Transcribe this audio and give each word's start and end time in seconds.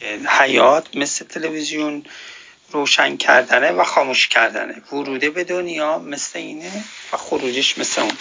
که 0.00 0.18
حیات 0.28 0.96
مثل 0.96 1.24
تلویزیون 1.24 2.04
روشن 2.72 3.16
کردنه 3.16 3.72
و 3.72 3.84
خاموش 3.84 4.28
کردنه. 4.28 4.82
وروده 4.92 5.30
به 5.30 5.44
دنیا 5.44 5.98
مثل 5.98 6.38
اینه 6.38 6.84
و 7.12 7.16
خروجش 7.16 7.78
مثل 7.78 8.02
اون. 8.02 8.12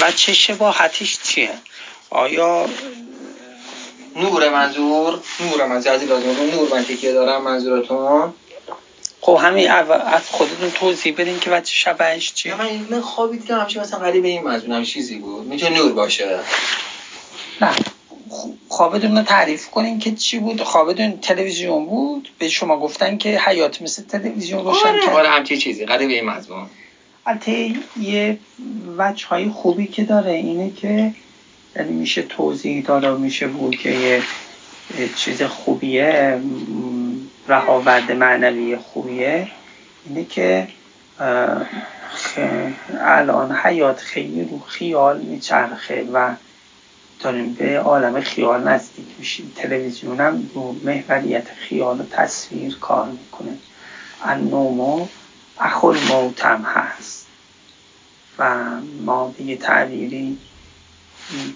و 0.00 0.12
چه 0.12 0.32
شباهتش 0.32 1.18
چیه؟ 1.22 1.50
آیا 2.10 2.68
نور 4.16 4.48
منظور 4.48 5.20
نور 5.40 5.66
منظور 5.66 5.92
از 5.92 6.02
نور 6.02 6.68
من 6.72 6.84
تکیه 6.84 7.12
دارم 7.12 7.42
منظورتون؟ 7.42 8.34
خب 9.20 9.40
همین 9.42 9.70
از 9.70 10.22
خودتون 10.26 10.70
توضیح 10.70 11.14
بدین 11.18 11.40
که 11.40 11.50
بچه 11.50 11.74
شبهش 11.74 12.32
چیه. 12.32 12.54
من 12.54 12.86
من 12.90 13.00
خوابی 13.00 13.38
دیدم 13.38 13.60
همیشه 13.60 13.80
مثلا 13.80 13.98
قریب 13.98 14.24
این 14.24 14.48
مضمون 14.48 14.84
چیزی 14.84 15.18
بود. 15.18 15.46
می‌تونه 15.46 15.76
نور 15.76 15.92
باشه. 15.92 16.38
نه. 17.60 17.74
خوابتون 18.80 19.16
رو 19.16 19.22
تعریف 19.22 19.70
کنین 19.70 19.98
که 19.98 20.12
چی 20.12 20.38
بود. 20.38 20.62
خوابتون 20.62 21.18
تلویزیون 21.20 21.86
بود. 21.86 22.28
به 22.38 22.48
شما 22.48 22.80
گفتن 22.80 23.16
که 23.16 23.40
حیات 23.40 23.82
مثل 23.82 24.02
تلویزیون 24.02 24.64
روشن 24.64 24.88
آره. 24.88 25.10
آره 25.10 25.28
همچی 25.28 25.56
چیزی. 25.56 25.84
قریب 25.84 26.10
این 26.10 26.24
مضمون 26.24 26.66
البته 27.26 27.74
یه 28.00 28.38
وجه 28.98 29.26
های 29.26 29.48
خوبی 29.48 29.86
که 29.86 30.04
داره 30.04 30.32
اینه 30.32 30.70
که 30.70 31.12
یعنی 31.76 31.92
میشه 31.92 32.22
توضیح 32.22 32.82
داد 32.82 33.04
و 33.04 33.18
میشه 33.18 33.46
بود 33.46 33.76
که 33.76 33.90
یه 33.90 34.22
چیز 35.16 35.42
خوبیه 35.42 36.40
رهاورد 37.48 38.12
معنوی 38.12 38.76
خوبیه. 38.76 39.48
اینه 40.06 40.24
که 40.24 40.68
الان 43.00 43.56
حیات 43.56 44.00
خیلی 44.00 44.42
رو 44.42 44.60
خیال 44.60 45.20
میچرخه 45.20 46.08
و 46.12 46.34
داریم 47.20 47.54
به 47.54 47.78
عالم 47.78 48.20
خیال 48.20 48.68
نزدیک 48.68 49.06
میشیم. 49.18 49.52
تلویزیون 49.56 50.20
هم 50.20 50.50
رو 50.54 50.72
محوریت 50.72 51.46
خیال 51.54 52.00
و 52.00 52.04
تصویر 52.10 52.76
کار 52.80 53.10
می‌کنه. 53.10 53.58
النومو 54.22 55.08
اخل 55.58 55.98
موتم 56.08 56.62
هست. 56.62 57.26
و 58.38 58.66
ما 59.04 59.34
دیگه 59.38 59.56
تعبیری 59.56 60.38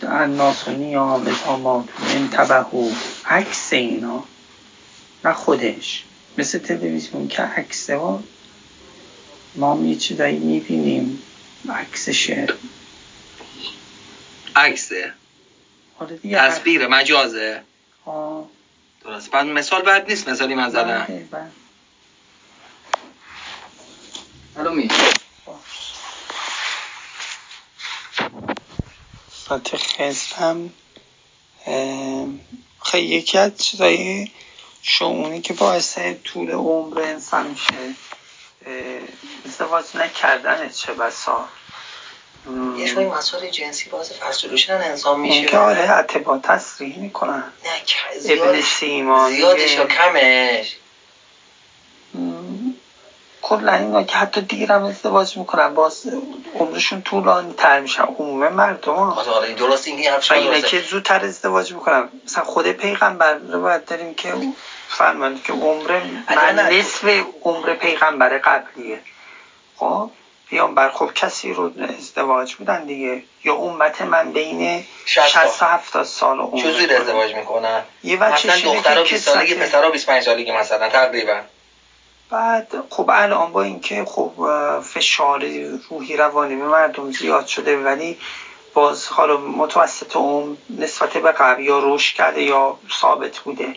الناس 0.03 0.69
و 0.69 0.71
نیام 0.71 1.27
ازامات 1.27 1.89
انتبهو 2.09 2.91
عکس 3.27 3.73
اینا. 3.73 4.25
نه 5.25 5.33
خودش. 5.33 6.05
مثل 6.39 6.59
تلویزیون 6.59 7.29
که 7.29 7.43
عکسه 7.43 7.97
ها 7.97 8.23
ما 9.55 9.81
یه 9.85 9.97
چیزایی 9.97 10.39
می‌بینیم. 10.39 11.23
عکسشه 11.69 12.47
عکسه 14.57 15.13
آره 15.99 16.17
دیگه 16.17 16.39
تصویر 16.39 16.87
مجازه. 16.87 17.63
آه. 18.05 18.45
درست. 19.05 19.31
بعد 19.31 19.47
مثال 19.47 19.83
بعد 19.83 20.09
نیست 20.09 20.29
مثالی 20.29 20.55
من 20.55 20.71
زدم. 20.71 21.05
بله، 21.09 21.29
بله. 21.31 21.51
الو 24.57 24.71
می. 24.71 24.89
صفت 29.45 29.77
خزم 29.77 30.71
خیلی 32.85 33.15
یکی 33.15 33.39
از 33.39 33.59
چیزایی 33.59 34.33
شعونی 34.83 35.41
که 35.41 35.55
باعث 35.55 35.99
طول 36.25 36.51
عمر 36.51 37.01
انسان 37.01 37.47
میشه 37.47 37.95
ازدواج 39.47 39.85
نکردن 39.95 40.69
چه 40.69 40.93
بسا. 40.95 41.49
یه 42.77 42.87
شوی 42.87 43.05
مسائل 43.05 43.51
جنسی 43.51 43.91
باعث 43.91 44.13
فرسولوشن 44.13 44.75
انسان 44.75 45.21
این 45.21 45.33
که 45.33 45.41
میشه 45.43 45.59
آره 45.59 45.87
حتی 45.87 46.19
با 46.19 46.39
تصریح 46.39 46.99
می‌کنن. 46.99 47.45
نه 47.65 47.71
که 47.87 48.43
ابن 48.43 48.61
سیما 48.61 49.31
زیادش 49.31 49.79
و 49.79 49.87
کمش. 49.87 50.77
کلا 53.43 53.73
اینا 53.73 54.03
که 54.03 54.17
حتی 54.17 54.41
دیرم 54.41 54.85
ازدواج 54.85 55.37
می‌کنن 55.37 55.75
باز 55.75 56.07
عمرشون 56.55 57.03
طولانی 57.03 57.53
تر 57.53 57.81
میشن 57.81 58.03
عموم 58.03 58.49
مردم 58.49 58.95
ها. 58.95 59.13
آره 59.13 59.55
درست 59.55 59.87
این 59.87 60.09
حرف 60.09 60.33
درسته. 60.33 60.69
که 60.69 60.81
زودتر 60.81 61.25
ازدواج 61.25 61.73
می‌کنن. 61.73 62.09
مثلا 62.25 62.45
خود 62.45 62.73
پیغمبر 62.73 63.35
رو 63.35 63.61
باید 63.61 63.85
داریم 63.85 64.15
که 64.15 64.35
فرمانده 64.89 65.41
که 65.43 65.53
عمر 65.53 66.01
من. 66.29 66.59
نصف 66.59 67.05
عمر 67.43 67.75
پیغمبر 67.75 68.39
قبلیه. 68.39 69.01
خب؟ 69.77 70.11
پیامبر 70.55 70.89
خب 70.89 71.11
کسی 71.15 71.53
رو 71.53 71.71
ازدواج 71.99 72.55
بودن 72.55 72.85
دیگه. 72.85 73.23
یا 73.45 73.55
امت 73.55 74.03
من 74.03 74.33
بین 74.33 74.85
60 75.07 75.29
60 75.29 75.59
تا 75.59 75.67
70 75.67 76.05
سال 76.05 76.39
عمر 76.39 76.63
داره. 76.63 76.95
ازدواج 76.95 77.35
می‌کنن؟ 77.35 77.83
یه 78.03 78.17
مثلا 78.17 78.57
دخترها 78.65 79.03
که 79.03 79.15
20 79.15 79.25
سالگی 79.25 79.55
پسرها 79.55 79.91
25 79.91 80.23
سالگی 80.23 80.53
مثلا 80.53 80.89
تقریبا. 80.89 81.41
بعد 82.31 82.85
خب 82.91 83.11
الان 83.13 83.53
با 83.53 83.63
اینکه 83.63 84.05
خب 84.05 84.33
فشار 84.81 85.45
روحی 85.91 86.17
روانی 86.17 86.57
به 86.57 86.65
مردم 86.65 87.11
زیاد 87.11 87.47
شده 87.47 87.77
ولی 87.77 88.19
باز 88.75 89.07
حالا 89.09 89.37
متوسط 89.37 90.17
اون 90.17 90.57
نسبت 90.79 91.17
به 91.17 91.33
قبل 91.33 91.63
یا 91.63 91.95
رشد 91.95 92.15
کرده 92.15 92.43
یا 92.43 92.79
ثابت 93.01 93.39
بوده. 93.39 93.75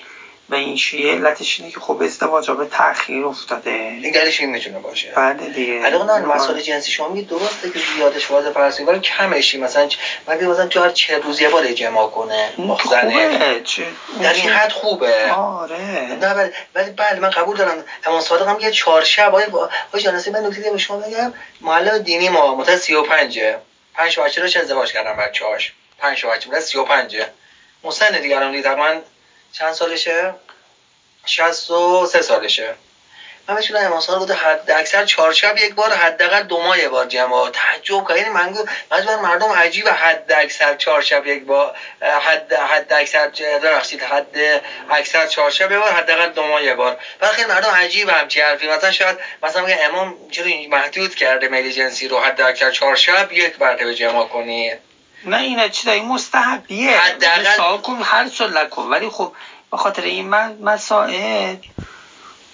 و 0.50 0.56
این 0.56 0.78
شیعه 0.78 1.16
علتش 1.16 1.59
اینه 1.59 1.72
که 1.72 1.80
خب 1.80 2.02
ازدواج 2.02 2.52
به 2.52 2.66
تاخیر 2.66 3.25
افتاده. 3.25 3.72
این 3.72 4.12
دلیلش 4.12 4.40
این 4.40 4.50
می‌تونه 4.50 4.80
باشه. 4.80 5.12
بعد 5.16 5.53
دیگه. 5.53 5.81
الان 5.85 6.09
نه 6.09 6.35
مسائل 6.35 6.62
جنسی 6.62 6.91
شما 6.91 7.08
میگید 7.08 7.30
درسته 7.30 7.69
که 7.69 7.80
زیادش 7.80 8.31
واضح 8.31 8.50
فرض 8.50 8.80
ولی 8.80 9.00
کمشی 9.00 9.58
مثلا 9.58 9.90
مگه 10.28 10.47
مثلا 10.47 10.68
تو 10.68 10.84
هر 10.84 10.90
چه 10.90 11.18
روز 11.18 11.41
یه 11.41 11.50
بار 11.50 11.63
اجماع 11.66 12.09
کنه 12.09 12.50
اون 12.58 12.68
با 12.68 12.80
زنه. 12.90 13.30
خوبه 13.30 13.62
چه 13.63 13.84
در 14.22 14.34
این 14.34 14.50
حد 14.50 14.72
خوبه. 14.72 15.31
آره. 15.31 15.78
نه 16.22 16.34
ولی 16.34 16.50
ولی 16.75 16.90
بله 16.90 17.19
من 17.19 17.29
قبول 17.29 17.58
دارم. 17.58 17.84
امام 18.06 18.22
صادق 18.22 18.47
هم 18.47 18.59
یه 18.59 18.72
چهار 18.72 19.03
شب 19.03 19.28
آقای 19.28 19.44
آقای 19.44 20.02
جانسی 20.02 20.29
من 20.29 20.46
نکته 20.46 20.72
به 20.72 20.78
شما 20.78 20.97
بگم. 20.97 21.34
معلم 21.62 21.97
دینی 21.97 22.29
ما 22.29 22.56
متأسس 22.56 22.81
35 22.81 23.40
5 23.94 24.16
تا 24.16 24.24
بچه 24.24 24.41
رو 24.41 24.47
چه 24.47 24.59
ازدواج 24.59 24.91
کردن 24.91 25.18
بچه‌هاش. 25.18 25.74
5 26.00 26.22
تا 26.22 26.28
بچه 26.29 26.50
بود 26.50 26.59
35 26.59 27.18
مسن 27.84 28.19
دیگه 28.22 28.35
الان 28.35 28.62
تقریبا 28.62 29.02
چند 29.57 29.73
سالشه؟ 29.73 30.35
63 31.25 32.22
سالشه. 32.22 32.75
من 33.47 33.56
بهشون 33.56 33.78
امام 33.78 34.00
صادق 34.00 34.19
بوده 34.19 34.34
حد 34.34 34.72
اکثر 34.72 35.03
چهار 35.06 35.34
شب 35.34 35.57
یک 35.57 35.75
بار 35.75 35.94
حداقل 35.94 36.41
دو 36.41 36.59
ماه 36.59 36.79
یه 36.79 36.90
بار 36.90 37.06
جمع 37.06 37.50
تعجب 37.50 38.03
کنید 38.03 38.17
یعنی 38.17 38.29
من 38.29 38.51
گفت 38.51 38.69
من 38.91 39.16
مردم 39.16 39.51
عجیب 39.51 39.90
حد 39.90 40.31
اکثر 40.31 40.73
چهار 40.73 41.01
شب 41.01 41.25
یک 41.25 41.44
بار 41.44 41.73
حد 42.01 42.53
حد 42.53 42.94
اکثر 42.94 43.28
ببخشید. 43.59 44.03
حد 44.03 44.62
اکثر 44.90 45.25
چهار 45.25 45.50
شب 45.50 45.72
یه 45.72 45.78
بار 45.78 45.91
حداقل 45.91 46.28
دو 46.28 46.44
ماه 46.46 46.63
یه 46.63 46.73
بار. 46.73 46.96
بعد 47.19 47.31
خیلی 47.31 47.47
مردم 47.47 47.69
عجیب 47.69 48.09
همچی 48.09 48.40
حرفی. 48.41 48.67
مثلا 48.67 48.91
شاید 48.91 49.17
مثلا 49.44 49.62
میگه 49.62 49.78
امام 49.81 50.29
چرا 50.31 50.47
محدود 50.69 51.16
کرده 51.16 51.47
میل 51.47 51.72
جنسی 51.72 52.07
رو 52.07 52.19
حد 52.19 52.41
اکثر 52.41 52.72
چهار 52.72 52.96
شب 52.96 53.31
یک 53.31 53.62
مرتبه 53.62 53.94
جمع 53.94 54.25
کنی؟ 54.25 54.75
نه 55.27 55.38
این 55.38 55.67
چیزای 55.69 56.01
مستحبیه. 56.01 56.99
حداقل- 56.99 57.77
کن 57.81 57.99
هر 58.03 58.29
سال 58.29 58.57
نکن. 58.57 58.81
ولی 58.81 59.09
خب 59.09 59.31
به 59.71 59.77
خاطر 59.77 60.01
این 60.01 60.27
من- 60.29 60.57
مسائل 60.61 61.55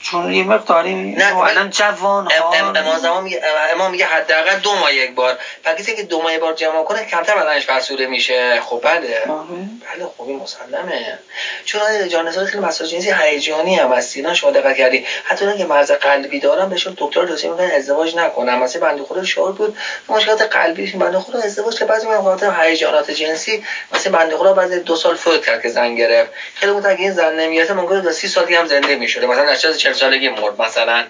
چون 0.03 0.33
یه 0.33 0.43
مقداری 0.43 0.89
این 0.89 1.21
الان 1.21 1.69
جوان 1.69 2.27
امام 2.31 2.75
ام 2.75 2.87
امام 3.05 3.23
میگه 3.23 3.41
امام 3.71 3.91
میگه 3.91 4.05
حداقل 4.05 4.55
دو 4.55 4.75
ماه 4.75 4.93
یک 4.93 5.11
بار. 5.15 5.37
پس 5.63 5.75
کسی 5.75 5.95
که 5.95 6.03
دو 6.03 6.21
ماه 6.21 6.33
یک 6.33 6.39
بار 6.39 6.53
جمع 6.53 6.83
کنه 6.83 7.05
کمتر 7.05 7.35
بدنش 7.35 7.65
فرسوده 7.65 8.05
میشه. 8.05 8.59
خب 8.61 8.79
بله. 8.83 9.21
بله 9.25 10.05
خوبی 10.17 10.33
مسلمه. 10.33 11.19
چون 11.65 12.07
جانسازی 12.07 12.51
خیلی 12.51 12.63
مساج 12.63 12.89
جنسی 12.89 13.13
هیجانی 13.19 13.75
هم 13.75 13.91
هست. 13.91 14.15
اینا 14.15 14.33
شما 14.33 14.51
دقت 14.51 14.75
کردی. 14.75 15.05
حتی 15.23 15.45
اون 15.45 15.57
که 15.57 15.65
مرض 15.65 15.91
قلبی 15.91 16.39
دارم 16.39 16.69
بهشون 16.69 16.95
دکتر 16.97 17.25
توصیه 17.25 17.49
میگه 17.49 17.63
ازدواج 17.63 18.15
نکنم 18.15 18.59
مثلا 18.59 18.81
بنده 18.81 19.03
خدا 19.03 19.23
شعور 19.23 19.51
بود. 19.51 19.77
مشکلات 20.09 20.41
قلبی 20.41 20.91
بنده 20.91 21.19
خدا 21.19 21.39
ازدواج 21.39 21.79
که 21.79 21.85
بعضی 21.85 22.07
موقعات 22.07 22.43
هیجانات 22.43 23.11
جنسی. 23.11 23.63
مثلا 23.91 24.11
بنده 24.11 24.37
خدا 24.37 24.53
بعد 24.53 24.73
دو 24.73 24.95
سال 24.95 25.15
فوت 25.15 25.45
کرد 25.45 25.61
که 25.61 25.69
زن 25.69 25.95
گرفت. 25.95 26.31
خیلی 26.55 26.71
بود 26.71 26.85
اگه 26.85 26.99
این 26.99 27.11
زن 27.11 27.39
نمی‌گرفت 27.39 27.71
ممکن 27.71 28.01
تا 28.01 28.11
30 28.11 28.27
سال 28.27 28.53
هم 28.53 28.65
زنده 28.65 28.95
می‌شد 28.95 29.25
مثلا 29.25 29.51
80 29.51 29.75
چهل 29.93 30.09
سالگی 30.09 30.29
مرد 30.29 30.61
مثلا. 30.61 31.07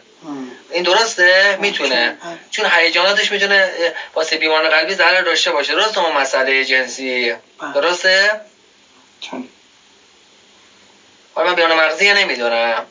این 0.71 0.83
درسته؟ 0.83 1.57
می‌تونه. 1.59 2.17
چون 2.51 2.65
هیجاناتش 2.65 3.31
می‌تونه 3.31 3.71
واسه 4.13 4.37
بیمار 4.37 4.69
قلبی 4.69 4.93
ضرر 4.93 5.21
داشته 5.21 5.51
باشه. 5.51 5.73
درسته 5.73 5.99
اون 5.99 6.13
مسئله 6.13 6.65
جنسی؟ 6.65 7.35
بله. 7.59 7.73
درسته؟ 7.73 8.39
حالا 11.35 11.49
من 11.49 11.55
بیان 11.55 11.73
مغزی 11.73 12.13
نمی‌دونم؟ 12.13 12.85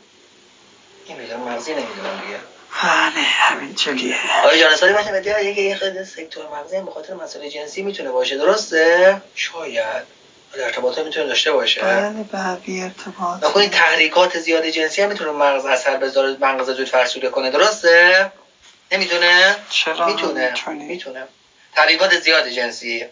این 1.07 1.19
بیان 1.19 1.41
مغزی 1.41 1.73
نمی‌دونم 1.73 2.21
دیگه. 2.27 2.39
آره 2.83 3.23
همین 3.23 3.75
چلیه 3.75 4.17
آیا 4.45 4.59
جانساری 4.59 4.93
باشه 4.93 5.13
بدیه 5.13 5.45
یکی 5.45 5.63
یه 5.63 5.75
خیلی 5.75 6.05
سکتور 6.05 6.47
مغزی 6.49 6.81
به 6.81 6.91
خاطر 6.91 7.15
مسئله 7.15 7.49
جنسی 7.49 7.83
می‌تونه 7.83 8.11
باشه. 8.11 8.37
درسته؟ 8.37 9.17
شاید. 9.35 10.22
ارتباط 10.55 10.99
می‌تونه 10.99 11.27
داشته 11.27 11.53
باشه. 11.53 11.81
بله 11.81 12.23
بله 12.33 12.83
ارتباط 12.83 13.45
نکنی 13.45 13.69
تحریکات 13.69 14.39
زیاد 14.39 14.67
جنسی 14.67 15.03
هم 15.03 15.09
می‌تونه 15.09 15.31
مغز 15.31 15.65
اثر 15.65 15.97
بذاره 15.97 16.37
مغز 16.41 16.71
زود 16.71 16.89
فرسوده 16.89 17.29
کنه. 17.29 17.51
درسته؟ 17.51 18.31
نمی‌تونه؟ 18.93 19.57
چرا 19.71 20.07
می‌تونه. 20.07 20.55
می‌تونه. 20.69 21.27
تحریکات 21.75 22.19
زیاد 22.19 22.49
جنسی. 22.49 23.07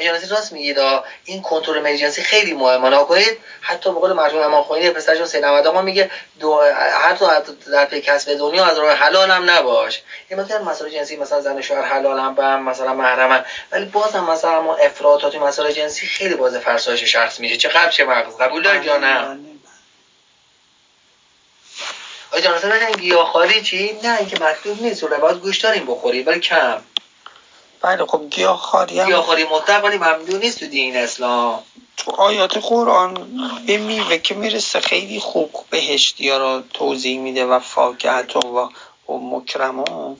آجانسی 0.00 0.26
راست 0.26 0.52
میگید؟ 0.52 0.78
این 1.24 1.42
کنترل 1.42 1.78
امرجنسی 1.78 2.22
خیلی 2.22 2.52
مهمه. 2.52 3.04
کنید 3.04 3.38
حتی 3.60 3.92
به 3.92 4.00
قول 4.00 4.12
مرحوم 4.12 4.42
امام 4.42 4.64
خمینی 4.64 4.90
پسرشون 4.90 5.26
سید 5.26 5.44
احمد 5.44 5.66
آقا 5.66 5.82
میگه 5.82 6.10
دو 6.40 6.62
حتی 7.08 7.26
در 7.72 7.84
پی 7.84 8.00
کسب 8.00 8.34
دنیا 8.34 8.64
از 8.64 8.78
راه 8.78 8.94
حلال 8.94 9.30
هم 9.30 9.50
نباش. 9.50 10.02
این 10.28 10.40
مثلا 10.40 10.64
مسائل 10.64 10.90
جنسی 10.90 11.16
مثلا 11.16 11.40
زن 11.40 11.60
شوهر 11.60 11.82
حلال 11.82 12.18
هم 12.18 12.34
بم 12.34 12.62
مثلا 12.62 12.94
محرمن 12.94 13.44
ولی 13.72 13.84
باز 13.84 14.12
هم 14.12 14.30
مثلا 14.30 14.62
ما 14.62 14.74
افراطات 14.74 15.34
مسائل 15.34 15.72
جنسی 15.72 16.06
خیلی 16.06 16.34
باز 16.34 16.56
فرسایش 16.56 17.04
شخص 17.04 17.40
میشه. 17.40 17.56
چه 17.56 17.68
قبل 17.68 17.90
چه 17.90 18.04
مغز؟ 18.04 18.36
قبول 18.36 18.62
داری 18.62 18.86
یا 18.86 18.98
نه. 18.98 19.38
آیا 22.32 22.42
جان 22.42 22.54
مثلا 22.54 22.90
گیاهخواری 22.90 23.62
چی؟ 23.62 24.00
نه 24.02 24.18
اینکه 24.18 24.44
مکتوب 24.44 24.82
نیست. 24.82 25.02
و 25.02 25.08
باید 25.08 25.36
گوش 25.36 25.58
داریم 25.58 25.86
بخوری 25.86 26.22
ولی 26.22 26.40
کم. 26.40 26.82
بله 27.82 28.06
خب 28.06 28.30
گیاهخواری 28.30 29.00
هم 29.00 29.06
گیاهخواری 29.06 29.44
مطلق 29.44 29.84
ولی 29.84 29.96
ممنوع 29.96 30.38
نیست 30.40 30.60
تو 30.60 30.66
دین 30.66 30.96
اسلام. 30.96 31.62
تو 31.96 32.10
آیات 32.10 32.56
قرآن 32.56 33.14
به 33.66 33.76
میوه 33.76 34.18
که 34.18 34.34
می‌رسه 34.34 34.80
خیلی 34.80 35.20
خوب 35.20 35.50
بهشتی 35.70 36.28
ها 36.28 36.38
رو 36.38 36.62
توضیح 36.74 37.18
میده 37.18 37.44
و 37.44 37.58
فاکهت 37.58 38.36
و, 38.36 38.68
و 39.08 39.18
مکرمون. 39.18 40.16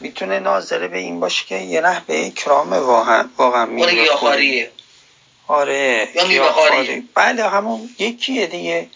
می‌تونه 0.00 0.38
ناظره 0.38 0.88
به 0.88 0.98
این 0.98 1.20
باشه 1.20 1.46
که 1.46 1.56
یه 1.56 1.80
ره 1.80 2.02
به 2.06 2.26
اکرام 2.26 2.72
واقعا 2.72 3.28
واقعا 3.36 3.66
میوه 3.66 3.88
آره 5.48 6.08
یا 6.14 6.24
میوه 6.24 7.02
بله 7.14 7.48
همون 7.48 7.90
یکیه 7.98 8.46
دیگه. 8.46 8.88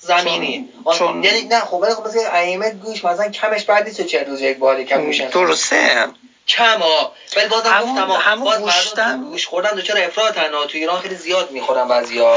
زمینی. 0.00 0.68
چون... 0.98 1.24
یعنی 1.24 1.42
نه 1.42 1.60
خب 1.60 1.74
ولی 1.74 1.94
خب 1.94 2.06
مثلا 2.06 2.22
ائمه 2.22 2.70
گوش 2.70 3.04
مثلا 3.04 3.28
کمش 3.28 3.64
بعد 3.64 4.06
چه 4.06 4.24
روز 4.24 4.40
یک 4.40 4.58
باری 4.58 4.84
کم 4.84 5.10
درسته. 5.10 6.08
کم 6.48 6.80
ها 6.80 7.12
ولی 7.36 7.48
بازم 7.48 7.70
همون 7.70 8.06
گفتم 8.06 8.30
همون 8.30 8.60
گوشتن 8.60 9.20
گوش 9.22 9.46
خوردن 9.46 9.82
چرا 9.82 10.00
افراط 10.00 10.34
تو 10.34 10.78
ایران 10.78 11.00
خیلی 11.00 11.14
زیاد 11.14 11.50
می‌خورن 11.50 11.88
بعضیا. 11.88 12.36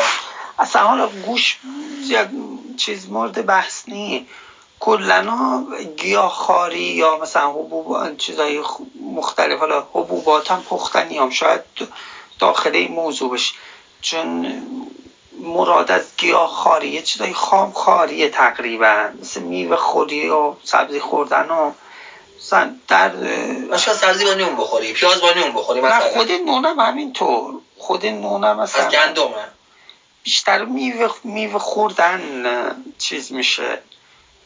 اصلا 0.60 0.82
حالا 0.82 1.08
گوش 1.08 1.58
زیاد 2.04 2.30
چیز 2.78 3.10
مورد 3.10 3.46
بحث 3.46 3.84
نی 3.88 4.28
کلنا 4.80 5.66
گیاهخواری 5.98 6.80
یا 6.80 7.18
مثلا 7.18 7.50
حبوب 7.50 8.18
چیزای 8.18 8.64
مختلف. 9.16 9.60
حالا 9.60 9.88
حبوبات 9.94 10.52
هم 10.52 10.64
پختنی 10.64 11.18
هم. 11.18 11.30
شاید 11.30 11.62
داخل 12.40 12.76
این 12.76 12.92
موضوع 12.92 13.34
بشه. 13.34 13.54
چون 14.02 14.62
مراد 15.40 15.92
از 15.92 16.04
گیاه 16.18 16.50
خاری 16.50 16.88
یه 16.88 17.02
چیزای 17.02 17.34
خام 17.34 17.72
خاریه 17.72 18.30
تقریبا. 18.30 19.10
مثل 19.22 19.42
میوه 19.42 19.76
خوری 19.76 20.30
و 20.30 20.54
سبزی 20.64 21.00
خوردن 21.00 21.50
و 21.50 21.72
در 22.88 23.12
مثلا 23.72 23.94
سبزی 23.94 24.26
با 24.26 24.34
نون 24.34 24.56
بخوری 24.56 24.94
پیاز 24.94 25.22
با 25.22 25.32
نون 25.32 25.54
بخوری 25.54 25.82
مثلا. 25.82 26.00
خود 26.00 26.32
نونم 26.32 26.80
همینطور. 26.80 27.54
خود 27.78 28.06
نونم 28.06 28.60
مثلا 28.60 28.86
از 28.86 28.92
گندمه. 28.92 29.48
بیشتر 30.24 30.66
میوه 30.66 31.12
میوه 31.24 31.60
خوردن 31.60 32.76
چیز 32.98 33.32
میشه. 33.32 33.80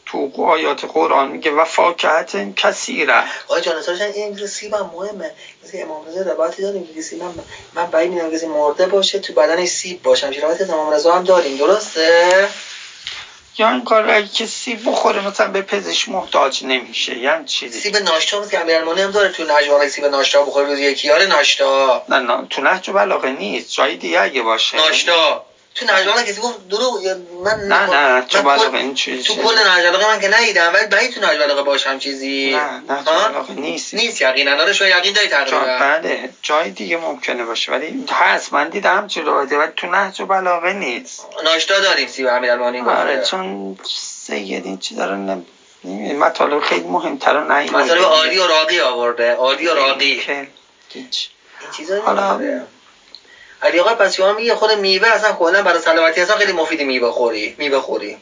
تو 0.06 0.42
آیات 0.44 0.84
قرآن 0.84 1.28
میگه 1.28 1.50
و 1.50 1.64
فاکهت 1.64 2.54
کثیره 2.54 3.24
آقای 3.48 3.62
جان 3.62 3.74
این 4.14 4.46
سیب 4.46 4.74
هم 4.74 4.90
مهمه. 4.94 5.30
مثل 5.64 5.78
امام 5.82 6.06
رضا 6.06 6.20
روایتی 6.32 6.62
داریم 6.62 6.94
که 6.94 7.02
سیب 7.02 7.22
من 7.22 7.32
من 7.74 7.86
بعید 7.86 8.10
می‌دونم 8.10 8.32
کسی 8.32 8.46
مرده 8.46 8.86
باشه 8.86 9.18
تو 9.18 9.32
بدنش 9.32 9.68
سیب 9.68 10.02
باشه. 10.02 10.26
همین 10.26 10.40
روایت 10.40 10.70
امام 10.70 10.92
رضا 10.92 11.14
هم 11.14 11.24
داریم. 11.24 11.56
درسته؟ 11.56 12.48
یا 13.58 13.70
این 13.70 13.84
کار 13.84 14.10
اگه 14.10 14.28
که 14.28 14.46
سیب 14.46 14.90
بخوره 14.90 15.26
مثلا 15.26 15.48
به 15.48 15.62
پزشک 15.62 16.08
محتاج 16.08 16.64
نمیشه. 16.64 17.18
یعنی 17.18 17.44
چیزی. 17.44 17.80
سیب 17.80 17.96
ناشتا 17.96 18.40
مثل 18.40 18.50
که 18.50 18.60
امیرالمومنین 18.60 19.04
هم 19.04 19.10
داره 19.10 19.28
تو 19.28 19.44
نجوان 19.44 19.88
سیب 19.88 20.04
ناشتا 20.04 20.42
بخوره 20.42 20.66
روز 20.66 20.78
یکی 20.78 21.08
یاره 21.08 21.26
ناشتا. 21.26 22.02
نه 22.08 22.18
نه 22.18 22.46
تو 22.50 22.62
نهج 22.62 22.90
بلاغه 22.90 23.30
نیست. 23.30 23.72
جای 23.72 23.96
دیگه 23.96 24.20
اگه 24.20 24.42
باشه. 24.42 24.76
ناشتا. 24.76 25.44
تو 25.74 25.84
نجوان 25.84 26.22
کسی 26.22 26.40
گفت 26.40 26.68
درو 26.68 27.00
من 27.44 27.56
نه 27.56 27.90
نه 27.90 28.22
تو 28.22 28.42
بلاغه 28.42 28.78
این 28.78 28.94
چیزی. 28.94 29.22
تو 29.22 29.34
کل 29.34 29.58
نجوان 29.58 30.06
من 30.06 30.20
که 30.20 30.28
ندیدم 30.28 30.72
ولی 30.74 30.86
بعید 30.86 31.12
تو 31.12 31.20
نجوان 31.20 31.62
باشم 31.62 31.98
چیزی. 31.98 32.56
نه 32.56 32.82
نه 32.92 33.02
تو 33.46 33.52
نیست. 33.52 33.94
نیست 33.94 34.20
یقینا 34.20 34.54
داره 34.54 34.72
شو 34.72 34.86
یقین 34.86 35.12
داری 35.12 35.28
تقریبا. 35.28 35.60
بله 35.60 36.28
جای 36.42 36.70
دیگه 36.70 36.96
ممکنه 36.96 37.44
باشه 37.44 37.72
ولی 37.72 38.06
هست 38.10 38.52
من 38.52 38.68
دیدم 38.68 39.06
چه 39.06 39.22
ولی 39.22 39.72
تو 39.76 39.86
نهج 39.86 40.22
بلاغه 40.22 40.72
نیست. 40.72 41.26
ناشتا 41.44 41.80
داریم 41.80 42.08
سی 42.08 42.28
امیرالمومنین 42.28 42.84
گفته 42.84 42.96
آره 42.96 43.24
چون 43.24 43.78
سید 44.26 44.64
این 44.64 44.78
چی 44.78 44.94
داره 44.94 45.16
نمی‌دونم. 45.16 45.46
مطالب 46.18 46.60
خیلی 46.60 46.86
مهمتر 46.86 47.36
و 47.36 47.40
نیومده 47.40 47.68
مطالب 47.68 48.02
عالی 48.02 48.38
و 48.38 48.46
راقی 48.46 48.80
آورده 48.80 49.34
عالی 49.34 49.66
و 49.66 49.74
راقی. 49.74 50.22
چیزا 51.76 52.02
حالا 52.02 52.40
علی 53.62 53.80
آقا 53.80 53.94
پس 53.94 54.14
شما 54.14 54.32
میگه 54.32 54.54
خود 54.54 54.70
میوه 54.70 55.08
اصلا 55.08 55.32
کلا 55.32 55.62
برای 55.62 55.80
سلامتی 55.80 56.20
اصلا 56.20 56.36
خیلی 56.36 56.52
مفید 56.52 56.80
میوه 56.82 57.10
خوری 57.10 57.54
میوه 57.58 57.80
خوری. 57.80 58.18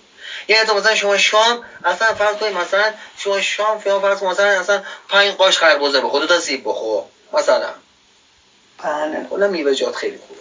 یعنی 0.48 0.64
تو 0.64 0.74
مثلا 0.74 0.94
شما 0.94 1.16
شام 1.16 1.64
اصلا 1.84 2.12
فرض 2.12 2.36
کنید 2.36 2.56
مثلا 2.56 2.92
شما 3.16 3.40
شام 3.40 3.80
شما 3.84 4.00
فرض 4.00 4.22
مثلا 4.22 4.46
اصلا 4.46 4.82
5 5.08 5.32
قاش 5.36 5.58
خربزه 5.58 6.00
بخور 6.00 6.20
دو 6.20 6.26
تا 6.26 6.40
سیب 6.40 6.62
بخور 6.64 7.02
مثلا. 7.32 7.68
بله. 8.82 9.26
کلا 9.30 9.48
میوه 9.48 9.74
جات 9.74 9.94
خیلی 9.96 10.18
خوبه. 10.28 10.40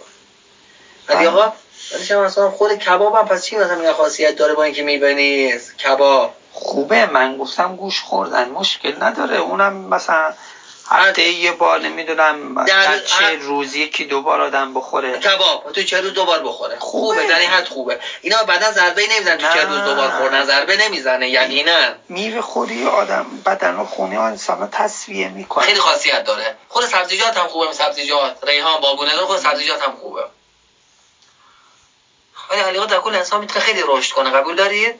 علی 1.08 1.26
آقا 1.26 1.52
ولی 1.92 2.04
شما 2.04 2.24
مثلا 2.24 2.50
خود 2.50 2.74
کباب 2.74 3.14
هم 3.14 3.24
پس 3.24 3.44
چی 3.44 3.56
مثلا 3.56 3.74
میگه؟ 3.74 3.92
خاصیت 3.92 4.36
داره 4.36 4.54
با 4.54 4.62
اینکه 4.62 4.82
میوه 4.82 5.12
نیست. 5.12 5.76
کباب. 5.76 6.34
خوبه 6.52 7.06
من 7.06 7.36
گفتم 7.36 7.76
گوش 7.76 8.00
خوردن 8.00 8.48
مشکل 8.48 9.02
نداره. 9.02 9.36
اونم 9.36 9.72
مثلا 9.72 10.32
هفته 10.90 11.22
یه 11.22 11.52
بار 11.52 11.80
نمی‌دونم 11.80 12.64
در 12.64 12.98
چه 12.98 13.36
روز 13.36 13.74
یکی 13.74 14.04
دو 14.04 14.22
بار 14.22 14.40
آدم 14.40 14.74
بخوره. 14.74 15.18
کباب. 15.18 15.72
تو 15.72 15.82
چه 15.82 16.00
روز 16.00 16.12
دو 16.12 16.24
بار 16.24 16.42
بخوره؟ 16.42 16.78
خوبه, 16.78 17.20
خوبه. 17.20 17.28
در 17.28 17.38
این 17.38 17.50
حد 17.50 17.68
خوبه. 17.68 18.00
اینا 18.20 18.42
بعدا 18.42 18.72
ضربه 18.72 19.06
نمی‌زنن. 19.06 19.38
تو 19.38 19.54
چه 19.54 19.64
روز 19.64 19.78
دو 19.78 19.94
بار 19.94 20.10
خوردن؟ 20.10 20.44
ضربه 20.44 20.76
نمی‌زنه 20.76 21.28
یعنی 21.28 21.62
نه 21.62 21.94
میوه 22.08 22.40
خوری 22.40 22.86
آدم 22.86 23.26
بدن 23.46 23.76
و 23.76 23.84
خونه 23.84 24.20
انسان 24.20 24.68
تصویه 24.72 25.28
می‌کنه. 25.28 25.64
خیلی 25.64 25.80
خاصیت 25.80 26.24
داره. 26.24 26.56
خود 26.68 26.86
سبزیجات 26.86 27.36
هم 27.36 27.48
خوبه 27.48 27.72
سبزیجات. 27.72 28.44
ریحان 28.46 28.80
بابونه 28.80 29.12
خود 29.12 29.38
سبزیجات 29.38 29.82
هم 29.82 29.96
خوبه. 29.96 30.24
ولی 32.50 32.60
علیقا 32.60 32.84
در 32.84 32.98
کل 32.98 33.14
انسان 33.14 33.40
می‌تونه 33.40 33.64
خیلی 33.64 33.82
رشد 33.86 34.12
کنه؟ 34.12 34.30
قبول 34.30 34.54
دارید 34.56 34.94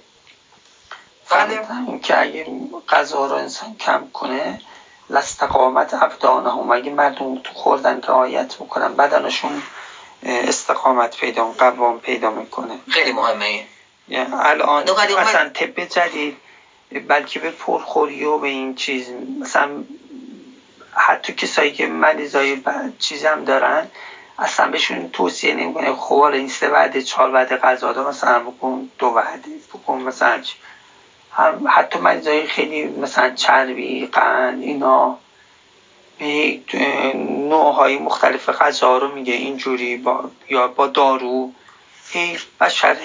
بله. 1.31 1.61
که 2.03 2.21
اگه 2.21 2.47
غذا 2.89 3.27
رو 3.27 3.35
انسان 3.35 3.77
کم 3.77 4.11
کنه 4.13 4.61
لستقامت 5.11 5.95
ابدانهم. 5.95 6.71
اگه 6.71 6.91
مردم 6.91 7.35
تو 7.37 7.53
خوردن 7.55 8.01
آیت 8.01 8.55
بکنن 8.55 8.97
بدنشون 8.97 9.63
استقامت 10.23 11.17
پیدا 11.17 11.45
قوام 11.45 12.01
پیدا 12.01 12.31
می‌کنه. 12.31 12.79
خیلی 12.89 13.13
مهمه 13.13 13.65
یعنی 14.09 14.35
الان 14.35 14.89
اصلا 15.19 15.49
طب 15.49 15.85
جدید 15.85 16.37
بلکه 17.09 17.39
به 17.39 17.51
پرخوری 17.51 18.25
و 18.25 18.39
به 18.39 18.49
این 18.49 18.75
چیز 18.75 19.11
مثلا 19.41 19.85
حتی 20.93 21.33
کسایی 21.33 21.73
که 21.73 21.87
مریضای 21.87 22.63
چیز 22.99 23.25
هم 23.25 23.45
دارن 23.45 23.87
اصلا 24.39 24.69
بهشون 24.69 25.11
توصیه 25.11 25.55
نمی‌کنه 25.55 25.93
خب 25.93 26.15
این 26.15 26.49
سه 26.49 26.69
وعده 26.69 27.03
چهار 27.03 27.35
وعده 27.35 27.57
غذا 27.57 28.09
مثلا 28.09 28.39
بکن 28.39 28.91
دو 28.99 29.07
وعده 29.07 29.51
بکن 29.75 29.95
مثلا 29.95 30.41
حتی 31.69 31.99
مریضای 31.99 32.47
خیلی 32.47 32.85
مثلا 32.85 33.35
چربی 33.35 34.07
قند 34.07 34.63
اینا 34.63 35.19
به 36.19 36.61
نوعهای 37.49 37.99
مختلف 37.99 38.49
غذا 38.49 38.99
رو 38.99 39.15
میگه 39.15 39.35
اینجوری 39.35 39.97
با 39.97 40.31
یا 40.49 40.69
با 40.69 40.87
دارو. 40.87 41.53
بشر 42.61 42.97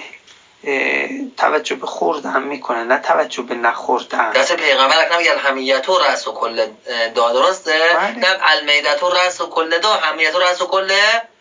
توجه 1.38 1.75
به 1.75 1.88
خوردن 1.88 2.44
می‌کنه 2.44 2.84
نه 2.84 2.98
توجه 2.98 3.41
به 3.41 3.55
نخوردن. 3.55 4.32
دست 4.32 4.55
پیغمبر 4.55 5.05
اکرم 5.05 5.17
میگه 5.17 5.38
همیت 5.38 5.89
و 5.89 6.00
رأس 6.00 6.27
و 6.27 6.34
کل 6.34 6.67
دا 7.15 7.34
درسته؟ 7.34 7.74
نه 8.17 8.27
المیدت 8.41 9.03
و 9.03 9.10
رأس 9.10 9.41
و 9.41 9.50
کل 9.50 9.79
دا 9.79 9.94
همیت 9.94 10.36
و 10.36 10.39
رأس 10.39 10.62
و 10.62 10.67
کل 10.67 10.91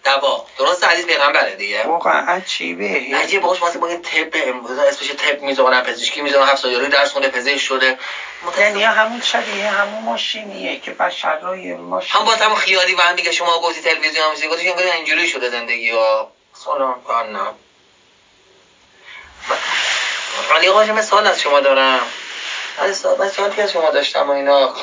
دوا. 0.05 0.45
درست 0.59 0.85
حدیث 0.85 1.05
پیغمبره 1.05 1.55
دیگه. 1.55 1.83
واقعا 1.87 2.25
عجیبه. 2.27 3.17
عجیبه. 3.17 3.47
باش 3.47 3.63
واسه 3.63 3.79
ما 3.79 3.97
طب 3.97 4.29
امروز 4.35 4.79
اسمش 4.79 5.11
طب 5.11 5.41
می‌ذارن 5.41 5.81
پزشکی 5.81 6.21
می‌ذارن 6.21 6.49
هفت 6.49 6.63
سالی 6.63 6.89
درس 6.89 7.13
خونده 7.13 7.29
پزشک 7.29 7.57
شده. 7.57 7.97
یعنی 8.59 8.83
همون 8.83 9.21
شبیه 9.21 9.71
همون 9.71 10.03
ماشینیه 10.03 10.77
که 10.77 10.91
بشر 10.91 11.37
روی 11.37 11.75
ماشین. 11.75 12.21
هم 12.21 12.25
با 12.25 12.33
همون 12.33 12.57
خیالی 12.57 12.95
و 12.95 13.01
هم 13.01 13.17
دیگه 13.17 13.33
شما 13.33 13.59
گفتی 13.59 13.81
تلویزیون 13.81 14.25
هم 14.25 14.49
گفتی 14.49 14.65
که 14.65 14.93
اینجوری 14.93 15.29
شده 15.29 15.49
زندگی 15.49 15.91
ها. 15.91 16.29
سلام 16.65 17.01
نه 17.33 17.55
علی 20.55 20.69
آقا 20.69 20.85
من 20.85 21.03
سوال 21.03 21.27
از 21.27 21.41
شما 21.41 21.61
دارم. 21.61 22.07
من 23.19 23.29
سوالی 23.29 23.61
از 23.63 23.73
شما 23.73 23.91
داشتم 23.91 24.31
و 24.31 24.33
اینا. 24.33 24.75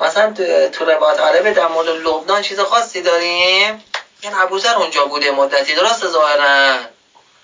مثلا 0.00 0.32
تو 0.72 0.84
روایت 0.84 1.20
عربه 1.20 1.52
در 1.52 1.66
مورد 1.66 1.88
لبنان 1.88 2.42
چیز 2.42 2.60
خاصی 2.60 3.00
داریم؟ 3.00 3.84
این 4.20 4.34
ابوذر 4.34 4.74
اونجا 4.74 5.04
بوده 5.04 5.30
مدتی 5.30 5.74
درست 5.74 6.06
ظاهرا؟ 6.06 6.78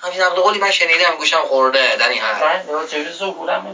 همین 0.02 0.20
نقل 0.20 0.40
قولی 0.40 0.58
من 0.58 0.70
شنیدم 0.70 1.16
گوشم 1.16 1.42
خورده 1.42 1.96
در 1.96 2.08
این 2.08 2.22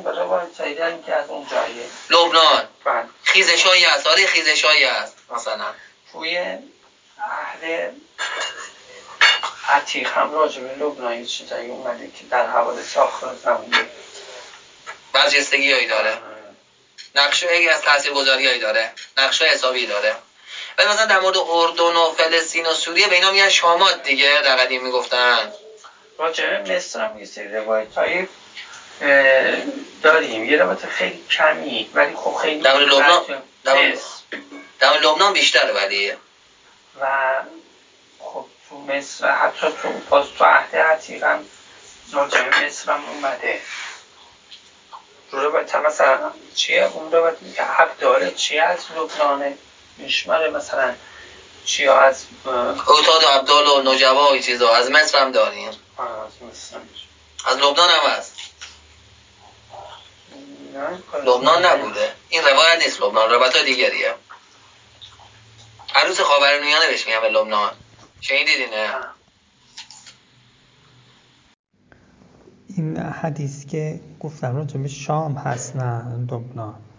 برای 0.03 0.27
باید 0.29 0.49
سایدن 0.59 1.03
که 1.07 1.15
از 1.15 1.29
اون 1.29 1.47
جایه 1.51 1.85
لبنان. 2.11 2.69
بله. 2.85 3.05
خیزشایی 3.25 3.85
هست 3.85 4.07
آره 4.07 4.27
خیزشایی 4.27 4.85
هست 4.85 5.17
مثلا. 5.31 5.65
توی 6.13 6.39
اهل 7.19 7.91
عتیق 9.69 10.09
هم 10.09 10.33
راجع 10.33 10.61
به 10.61 10.85
لبنان 10.85 11.19
یه 11.19 11.27
چیزایی 11.27 11.71
اومده 11.71 12.07
که 12.07 12.25
در 12.31 12.47
حوادث 12.47 12.97
آخر 12.97 13.35
زمان 13.35 13.75
برجستگی 15.13 15.73
هایی 15.73 15.87
داره. 15.87 16.19
نقشه 17.15 17.49
ای 17.53 17.69
از 17.69 17.83
تاثیرگذاری 17.83 18.47
هایی 18.47 18.61
داره 18.61 18.93
نقشه 19.17 19.45
حسابی 19.45 19.87
داره. 19.87 20.17
ولی 20.79 20.89
مثلا 20.89 21.07
در 21.07 21.21
مورد 21.21 21.37
اردن 21.37 21.97
و 21.97 22.13
فلسطین 22.13 22.67
و 22.67 22.75
سوریه 22.75 23.09
به 23.09 23.15
اینا 23.15 23.31
میگن 23.31 23.49
شامات 23.49 24.03
دیگه 24.03 24.41
در 24.45 24.57
قدیم 24.57 24.83
می‌گفتن. 24.83 25.53
راجع 26.19 26.59
به 26.59 26.77
مصر 26.77 27.01
هم 27.01 27.19
یه 27.19 27.25
سری 27.25 27.49
روایت 27.49 27.95
های 27.95 28.27
داریم. 30.03 30.45
یه 30.45 30.57
روایت 30.57 30.87
خیلی 30.87 31.25
کمی 31.31 31.91
ولی 31.95 32.15
خب 32.17 32.35
خیلی 32.35 32.61
در 32.61 32.79
لبنان 32.79 33.43
در 34.81 34.99
لبنان 34.99 35.33
بیشتره 35.33 35.73
ولی 35.73 36.13
و 37.01 37.07
خب 38.19 38.47
تو 38.69 38.79
مصر 38.79 39.31
حتی 39.31 39.67
تو 39.83 39.89
باز 40.11 40.27
تو 40.39 40.45
عهد 40.45 40.77
عتیق 40.77 41.25
هم 41.25 41.45
راجع 42.13 42.43
به 42.43 42.65
مصر 42.65 42.93
هم 42.93 43.05
اومده. 43.09 43.61
رو 45.31 45.41
روایت 45.41 45.75
مثلا 45.75 46.33
چیه؟ 46.55 46.85
اون 46.85 47.13
روایت 47.13 47.37
که 47.57 47.63
حق 47.63 47.99
داره 47.99 48.31
چیه 48.31 48.63
از 48.63 48.79
لبنان 48.97 49.59
میشماره 49.99 50.51
مثلا 50.51 50.95
چیا 51.65 52.01
از 52.01 52.25
اوتاد 52.87 53.25
و 53.25 53.29
عبدال 53.29 53.67
و 53.67 53.93
نجوا 53.93 54.33
و 54.33 54.39
چیزا. 54.39 54.75
از 54.75 54.91
مصر 54.91 55.19
هم 55.19 55.33
داریم. 55.33 55.69
از 55.69 55.75
مصر 56.51 56.77
از 57.47 57.57
لبنان 57.57 57.91
هم 57.91 58.11
هست. 58.11 58.33
لبنان 61.27 61.65
نبوده. 61.65 62.13
این 62.29 62.43
روایت 62.43 62.83
نیست 62.85 63.01
لبنان. 63.01 63.31
روایت 63.31 63.57
های 63.57 63.65
دیگریه. 63.65 64.15
عروس 65.95 66.21
خاورمیانه 66.21 66.87
بهش 66.87 67.07
میگم 67.07 67.21
به 67.21 67.29
لبنان. 67.29 67.73
شنیدید 68.21 68.75
نه 68.75 68.95
این 72.77 72.97
حدیث 72.97 73.67
که 73.67 74.01
گفتم 74.21 74.57
راجع 74.57 74.77
به 74.77 74.89
شام 74.89 75.35
هست 75.35 75.77
نه 75.77 76.03
لبنان. 76.31 76.92